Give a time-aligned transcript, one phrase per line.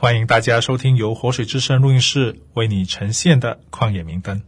[0.00, 4.38] 欢迎大家收听由活水之声录音室为你呈现的《旷野明灯》。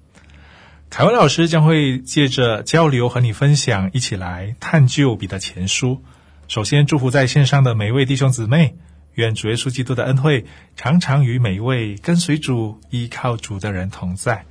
[0.88, 6.02] 凯文老师将会借着交流和你分享，一起来探究彼得前书。
[6.48, 8.77] 首先，祝福在线上的每一位弟兄姊妹，
[9.12, 14.47] 愿主耶稣基督的恩惠常常与每一位跟随主、依靠主的人同在。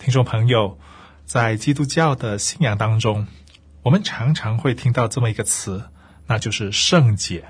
[0.00, 0.80] 听众朋友，
[1.24, 3.28] 在基督教的信仰当中，
[3.84, 5.84] 我们常常会听到这么一个词，
[6.26, 7.44] 那就是圣洁。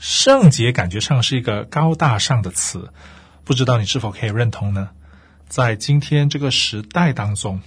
[0.00, 2.90] 圣洁感觉上是一个高大上的词，
[3.44, 4.88] 不知道你是否可以认同呢？
[5.46, 7.60] 在今天这个时代当中，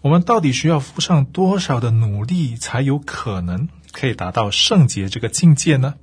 [0.00, 5.94] 我们到底需要付上多少的努力，才有可能可以达到圣洁这个境界呢？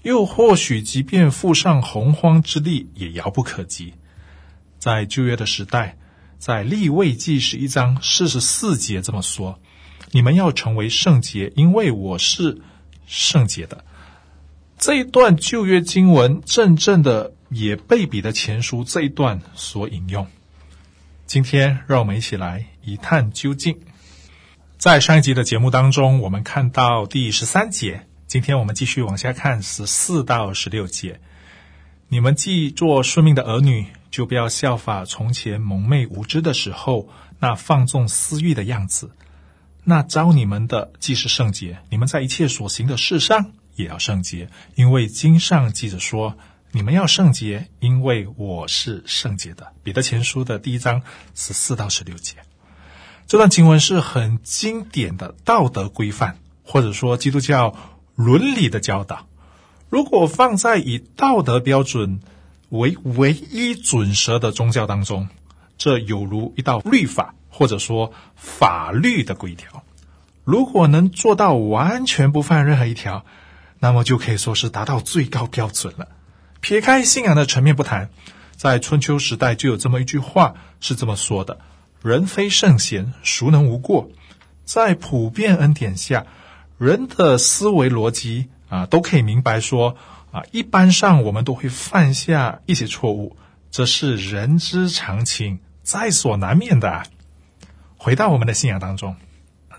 [0.00, 3.92] 又或许，即便付上洪荒之力，也遥不可及。
[4.78, 5.98] 在旧约的时代，
[6.38, 9.60] 在立位记十一章四十四节这么说
[10.12, 12.62] ：“你们要成为圣洁，因为我是
[13.06, 13.84] 圣洁的。”
[14.80, 20.26] 这一段旧约经文，正正的也被彼得前书这一段所引用。
[21.26, 23.78] 今天，让我们一起来一探究竟。
[24.78, 31.20] 在上一集的节目当中，我们看到第十三节，今天我们继续往下看十四到十六节。
[32.08, 37.06] 你们既做顺命的儿女，就不要效法从前蒙昧无知的时候
[37.38, 39.10] 那放纵私欲的样子。
[39.84, 43.52] 那招你们的既是圣洁，你们在一切所行的事上。
[43.80, 46.36] 也要圣洁，因为经上记着说
[46.72, 51.02] ：“你们要圣洁，因为我是圣洁的。”彼得前书的第一章
[51.34, 52.36] 十四到十六节，
[53.26, 57.74] 这段经文是很经典的道德规范，或者说基督教
[58.14, 59.26] 伦理的教导。
[59.88, 62.20] 如果放在以道德标准
[62.68, 65.28] 为唯一准则的宗教当中，
[65.76, 69.82] 这有如一道律法，或者说法律的规条。
[70.44, 73.24] 如果能做到完全不犯任何一条，
[73.80, 76.06] 那么就可以说是达到最高标准了。
[76.60, 78.10] 撇开信仰的层面不谈，
[78.54, 81.58] 在春秋时代就有这么一句话是这么说的
[82.02, 84.10] ：“人非圣贤，孰能无过？”
[84.64, 86.26] 在普遍恩典下，
[86.78, 89.96] 人的思维逻辑啊都可以明白说
[90.30, 93.36] 啊，一般上我们都会犯下一些错误，
[93.72, 97.02] 这是人之常情，在所难免的。
[97.96, 99.16] 回到我们的信仰当中。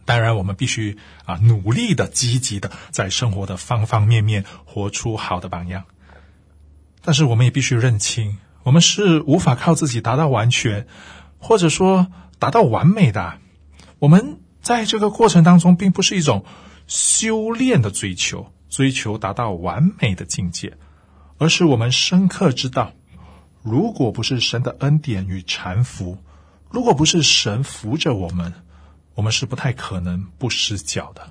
[0.03, 5.85] 当然，我们必须啊努力的、积极的，在生活的方方面面活出好的榜样。
[7.03, 10.87] 但是，我们也必须认清，我们是无法靠自己达到完全，
[11.37, 12.07] 或者说
[12.39, 13.37] 达到完美的。
[13.99, 16.45] 我们在这个过程当中，并不是一种
[16.87, 20.77] 修炼的追求，追求达到完美的境界，
[21.37, 22.91] 而是我们深刻知道，
[23.61, 26.17] 如果不是神的恩典与搀扶，
[26.69, 28.51] 如果不是神扶着我们。
[29.21, 31.29] 我们是不太可能不失脚的。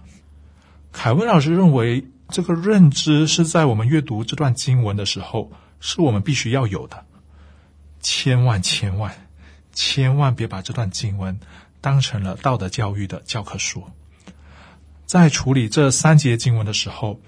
[0.93, 7.05] 凯文老师认为，这个认知是在我们阅读这段经文的时候，是我们必须要有的。
[8.01, 9.27] 千万千万
[9.73, 11.41] 千万别把这段经文
[11.81, 13.83] 当成了道德教育的教科书。
[15.05, 17.21] 在处理这三节经文的时候，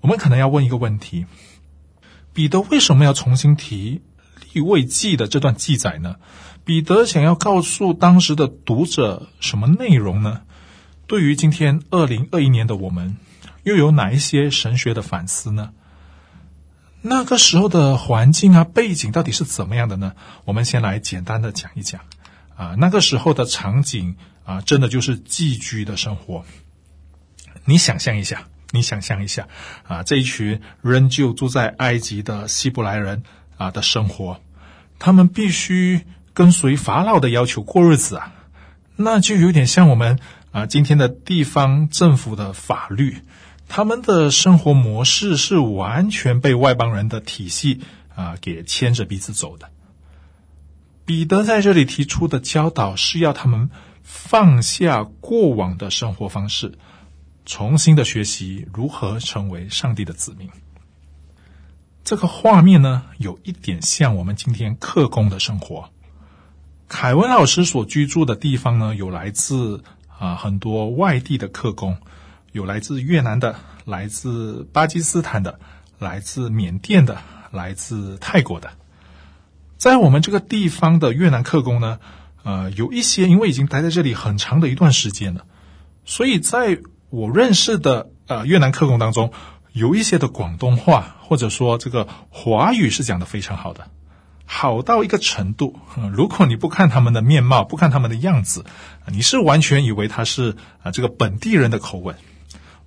[0.00, 1.26] 我们可能要问一个问题：
[2.32, 4.00] 彼得为什么要重新提
[4.52, 6.18] 立位记的这段记载呢？
[6.64, 10.40] 彼得想要告诉当时的读者什么内容呢？
[11.06, 13.18] 对于今天二零二一年的我们，
[13.64, 15.72] 又有哪一些神学的反思呢？
[17.02, 20.14] 那个时候的环境啊、背景到底是怎么样的呢？
[20.46, 22.00] 我们先来简单的讲一讲
[22.56, 22.74] 啊。
[22.78, 26.46] 那个时候的场景啊，真的就是寄居的生活。
[27.66, 29.48] 你想象一下，你想象一下
[29.86, 33.22] 啊，这一群仍旧住在埃及的希伯来人
[33.58, 34.40] 啊的生活，
[34.98, 36.06] 他们必须。
[36.34, 38.34] 跟随法老的要求过日子啊，
[38.96, 40.18] 那就有点像我们
[40.50, 43.18] 啊今天的地方政府的法律，
[43.68, 47.82] 他们的生活模式是完全被外邦人的体系
[48.16, 49.70] 啊给牵着鼻子走的。
[51.06, 53.70] 彼得在这里提出的教导是要他们
[54.02, 56.78] 放下过往的生活方式，
[57.46, 60.50] 重新的学习如何成为上帝的子民。
[62.02, 65.90] 这个画面呢，有一点像我们今天客工的生活。
[66.88, 69.82] 凯文老师所居住的地方呢，有来自
[70.18, 71.96] 啊很多外地的客工，
[72.52, 75.58] 有来自越南的，来自巴基斯坦的，
[75.98, 77.18] 来自缅甸的，
[77.50, 78.70] 来自泰国的。
[79.76, 81.98] 在我们这个地方的越南客工呢，
[82.42, 85.44] 呃，有一些因为已经待在这里很长的一段时间了，
[86.04, 86.78] 所以在
[87.10, 89.32] 我认识的呃越南客工当中，
[89.72, 93.90] 有一些的广东话或者说这个华语是讲得非常好的，
[94.46, 95.78] 好到一个程度，
[96.12, 98.64] 如果你不看他们的面貌，不看他们的样子，
[99.06, 102.16] 你是完全以为他是啊，这个本地人的口吻，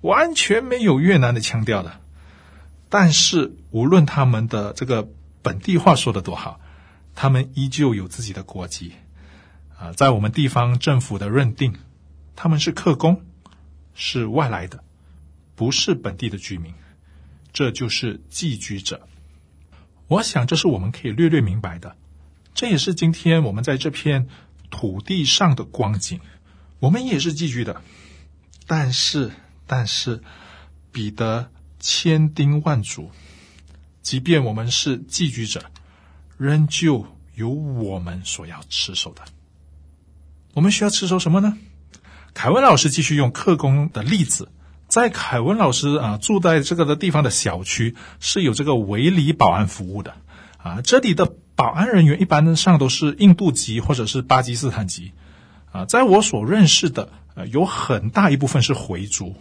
[0.00, 2.00] 完全没有越南的腔调的。
[2.88, 5.08] 但是无论他们的这个
[5.42, 6.60] 本地话说的多好，
[7.14, 8.92] 他们依旧有自己的国籍
[9.78, 11.74] 啊，在我们地方政府的认定，
[12.36, 13.22] 他们是客工，
[13.94, 14.84] 是外来的，
[15.56, 16.72] 不是本地的居民，
[17.52, 19.08] 这就是寄居者。
[20.08, 21.96] 我想这是我们可以略略明白的，
[22.54, 24.28] 这也是今天我们在这片
[24.70, 26.20] 土地上的光景。
[26.80, 27.80] 我们也是寄居的，
[28.66, 29.30] 但是，
[29.66, 30.22] 但是，
[30.90, 31.50] 彼得。
[31.80, 33.12] 千叮万嘱，
[34.02, 35.62] 即便我们是寄居者，
[36.36, 37.06] 仍旧
[37.36, 39.22] 有我们所要持守的。
[40.54, 41.56] 我们需要持守什么呢？
[42.34, 44.50] 凯文老师继续用客工的例子，
[44.88, 50.14] 在凯文老师啊住在这个的地方的小区是有这个围里保安服务的
[50.56, 55.12] 啊，这里的保安人员一般上都是印度籍或者是巴基斯坦籍
[55.70, 59.36] 啊，在我所认识的，呃，有很大一部分是回族。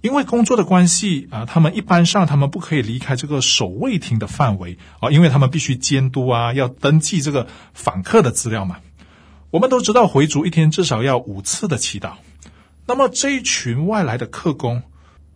[0.00, 8.76] 因为工作的关系啊，他们一般上他们不可以离开这个守卫亭的范围啊，因为他们必须监督啊，要登记这个访客的资料嘛。
[9.50, 12.12] 我们都知道回族一天至少要五次的祈祷。
[12.86, 14.82] 那么这一群外来的客工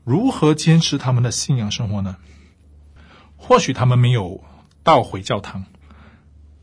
[0.04, 2.16] 如何坚持他们的信仰生活呢？
[3.36, 4.42] 或许他们没有
[4.82, 5.64] 到回教堂，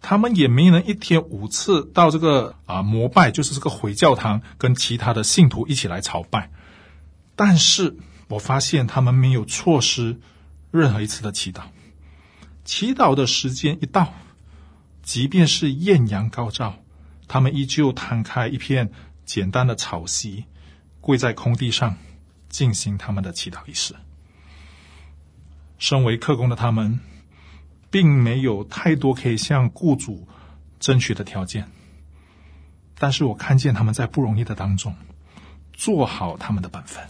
[0.02, 6.52] 他们也没能一天五次到这个啊膜拜，就是这个回教堂跟其他的信徒一起来朝拜。
[7.36, 7.98] 但是
[8.28, 10.20] 我发现他们没有错失
[10.72, 11.62] 任何一次的祈祷。
[12.64, 14.14] 祈祷的时间一到，
[15.02, 16.76] 即便是艳阳高照，
[17.28, 18.92] 他们依旧摊开一片
[19.26, 20.46] 简单的草席，
[21.06, 21.96] 跪在空地上
[22.50, 23.94] 进行他们的祈祷仪式。
[25.78, 27.00] 身为客工的他们，
[27.92, 30.28] 并没有太多可以向雇主
[30.80, 31.70] 争取的条件，
[32.98, 34.96] 但是我看见他们在不容易的当中，
[35.74, 37.08] 做好他们的本分。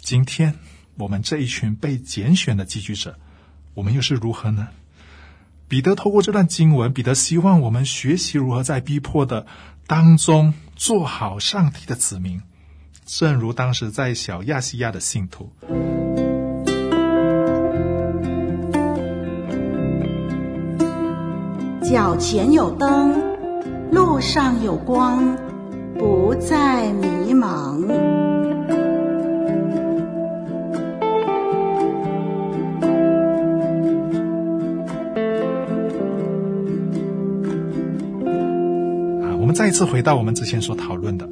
[0.00, 0.56] 今天
[0.96, 3.16] 我们这一群被拣选的寄居者，
[3.74, 4.66] 我们又是如何呢？
[5.68, 9.44] 彼得透过这段经文，彼得希望我们学习如何在逼迫的
[9.86, 12.40] 当中做好上帝的子民，
[13.04, 15.52] 正如当时在小亚细亚的信徒。
[21.82, 23.20] 脚前有灯，
[23.90, 25.36] 路上有光，
[25.98, 28.27] 不再迷茫。
[39.58, 41.28] 再次回到我们之前所讨论的，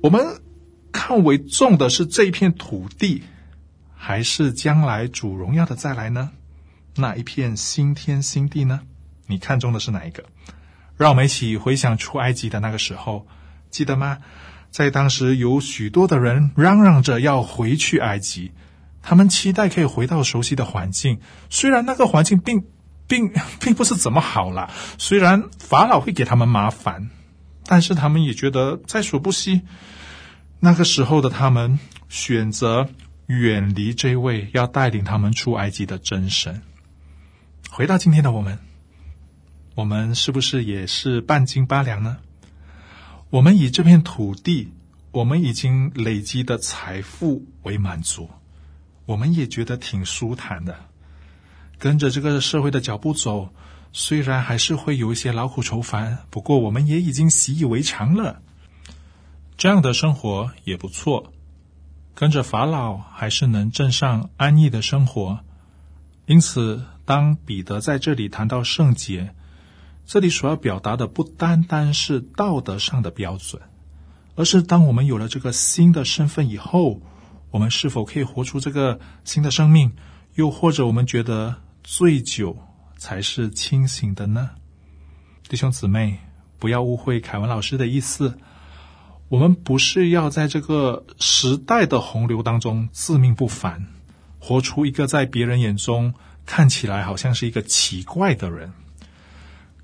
[0.00, 0.40] 我们
[0.92, 3.24] 看为重的是这一片土地，
[3.92, 6.30] 还是将来主荣耀的再来呢？
[6.94, 8.82] 那一片新天新地呢？
[9.26, 10.22] 你看中的是哪一个？
[10.96, 13.26] 让我们一起回想出埃及的那个时候，
[13.68, 14.18] 记得吗？
[14.70, 18.52] 在当时有许多的人嚷嚷着要回去埃及，
[19.02, 21.18] 他们期待可以回到熟悉的环境，
[21.50, 22.62] 虽然那个环境并。
[23.08, 27.10] 并 并不是怎么好了，虽然法老会给他们麻烦，
[27.64, 29.62] 但是他们也觉得在所不惜。
[30.60, 32.88] 那个时候的他们选择
[33.26, 36.62] 远离这位要带领他们出埃及的真神。
[37.70, 38.58] 回到今天的我们，
[39.74, 42.16] 我们是不是也是半斤八两呢？
[43.30, 44.72] 我们以这片土地，
[45.12, 48.30] 我们已经累积的财富为满足，
[49.04, 50.87] 我们也觉得挺舒坦的。
[51.78, 53.50] 跟着这个社会的脚步走，
[53.92, 58.42] 虽然还是会有一些劳苦愁烦，不过我们也已经习以为常了。
[59.56, 61.32] 这样的生活也不错，
[62.14, 65.40] 跟着法老还是能正上安逸的生活。
[66.26, 69.34] 因此，当彼得在这里谈到圣洁，
[70.04, 73.62] 这里所要表达的不单单是道德上的标准，
[74.34, 77.00] 而是当我们有了这个新的身份以后，
[77.50, 79.92] 我们是否可以活出这个新的生命？
[80.34, 81.56] 又或者我们觉得，
[81.90, 82.54] 醉酒
[82.98, 84.50] 才是清醒的呢，
[85.48, 86.18] 弟兄姊妹，
[86.58, 88.38] 不要误会凯文老师的意思。
[89.30, 93.86] 我们不是要在这个时代的洪流当中自命不凡，
[94.38, 96.12] 活出一个在别人眼中
[96.44, 98.74] 看起来好像是一个奇怪的人。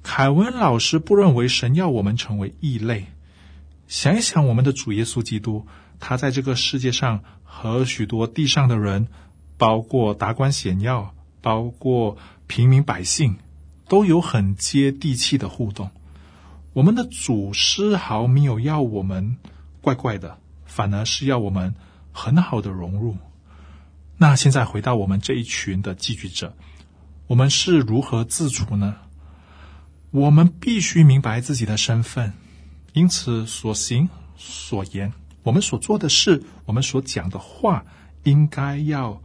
[0.02, 3.06] 凯文老师不认为神要我们成为异类。
[3.88, 5.66] 想一想，我们的主耶稣基督，
[5.98, 9.08] 他在这个世界上和许多地上的人，
[9.56, 11.13] 包括达官显要。
[11.44, 13.36] 包括平民百姓，
[13.86, 15.90] 都有很接地气的互动。
[16.72, 19.36] 我们的主丝毫没有要我们
[19.82, 21.74] 怪怪的，反而是要我们
[22.12, 23.14] 很好的融入。
[24.16, 26.56] 那现在回到我们这一群的寄居者，
[27.26, 28.96] 我们是如何自处呢？
[30.10, 32.32] 我们必须明白自己的身份，
[32.94, 34.08] 因此所行
[34.38, 37.84] 所言，我们所做的事，我们所讲的话，
[38.22, 39.20] 应该要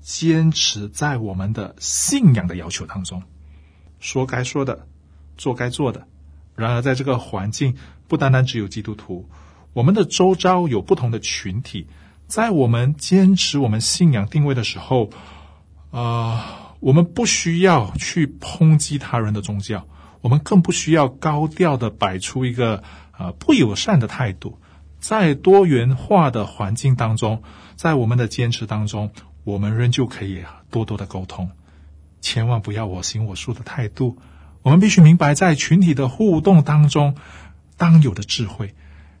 [0.00, 3.22] 坚持在我们的信仰的要求当中，
[3.98, 4.86] 说该说的，
[5.36, 6.06] 做该做的。
[6.54, 7.76] 然而，在这个环境，
[8.08, 9.28] 不单单只有基督徒，
[9.72, 11.86] 我们的周遭有不同的群体。
[12.26, 15.10] 在我们坚持我们信仰定位的时候，
[15.90, 16.40] 呃，
[16.80, 19.86] 我们不需要去抨击他人的宗教，
[20.20, 22.84] 我们更不需要高调的摆出一个、
[23.18, 24.58] 呃、不友善的态度。
[25.00, 27.42] 在多元化的环境当中，
[27.74, 29.10] 在我们的坚持当中，
[29.44, 31.50] 我们仍旧可以多多的沟通，
[32.20, 34.18] 千万不要我行我素的态度。
[34.62, 37.16] 我们必须明白，在群体的互动当中，
[37.76, 38.74] 当有的智慧。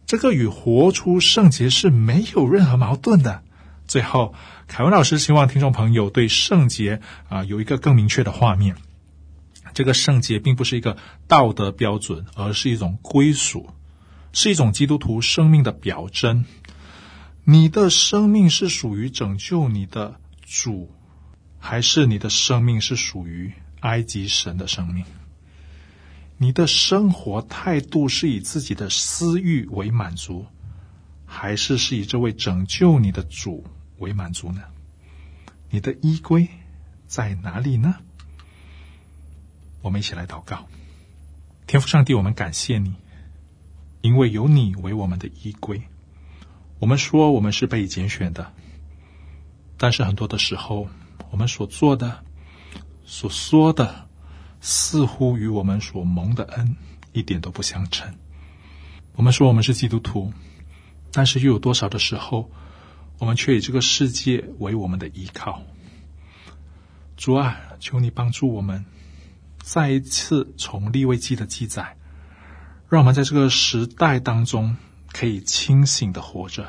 [0.06, 3.42] 这个与活出圣洁是没有任何矛盾的。
[3.86, 4.34] 最后，
[4.66, 8.76] 凯文老师希望听众朋友对圣洁啊、有一个更明确的画面。
[9.72, 10.96] 这个圣洁并不是一个
[11.26, 13.70] 道德标准，而是一种归属，
[14.32, 16.44] 是一种基督徒生命的表征。
[17.44, 20.90] 你的生命是属于拯救你的主，
[21.58, 25.04] 还是你的生命是属于埃及神的生命？
[26.36, 30.46] 你的生活态度是以自己的私欲为满足，
[31.26, 33.66] 还是是以这位拯救你的主
[33.98, 34.62] 为满足呢？
[35.70, 36.48] 你的依归
[37.06, 37.96] 在哪里呢？
[39.82, 40.66] 我们一起来祷告，
[41.66, 42.94] 天父上帝，我们感谢你，
[44.00, 45.82] 因为有你为我们的依归。
[46.80, 48.52] 我们说我们是被拣选的，
[49.76, 50.88] 但是很多的时候，
[51.30, 52.24] 我们所做的、
[53.04, 54.08] 所说的。
[54.62, 56.76] 似乎与我们所蒙的恩
[57.14, 58.14] 一点都不相称。
[59.14, 60.34] 我们说我们是基督徒，
[61.12, 62.50] 但是又有多少的时候，
[63.18, 65.62] 我们却以这个世界为我们的依靠？
[67.16, 68.84] 主啊，求你帮助我们，
[69.62, 71.96] 再一次从利未记的记载，
[72.90, 74.76] 让我们在这个时代当中
[75.12, 76.66] 可以清醒的活着，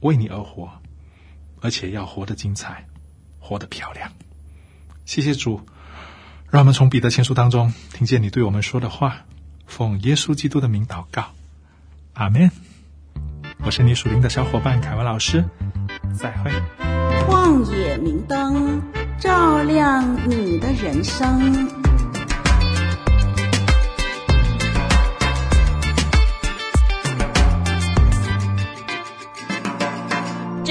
[0.00, 0.70] 为你而活，
[1.60, 2.86] 而且要活得精彩，
[3.38, 4.10] 活得漂亮。
[5.04, 5.60] 谢谢主。
[6.48, 9.24] 让我们从彼得前书当中听见你对我们说的话，
[9.66, 11.34] 奉耶稣基督的名祷告，
[12.14, 12.50] 阿门。
[13.64, 15.44] 我是你属灵的小伙伴凯文老师，
[16.16, 16.52] 再会。
[17.28, 18.80] 旷野明灯，
[19.18, 21.75] 照亮你的人生。